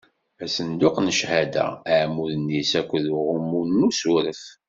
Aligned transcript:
Asenduq 0.43 0.95
n 0.99 1.07
cchada, 1.17 1.65
iɛmuden-is 1.93 2.71
akked 2.79 3.05
uɣummu 3.15 3.61
n 3.63 3.85
usuref. 3.87 4.43